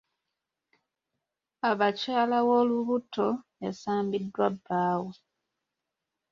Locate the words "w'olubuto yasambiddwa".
2.47-4.45